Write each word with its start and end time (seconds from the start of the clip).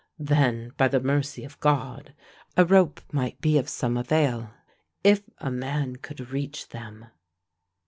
Then, 0.17 0.71
by 0.77 0.87
the 0.87 0.99
mercy 0.99 1.43
of 1.43 1.59
God, 1.59 2.15
a 2.57 2.65
rope 2.65 3.01
might 3.11 3.39
be 3.39 3.59
of 3.59 3.69
some 3.69 3.97
avail, 3.97 4.51
if 5.03 5.21
a 5.37 5.51
man 5.51 5.97
could 5.97 6.31
reach 6.31 6.69
them. 6.69 7.05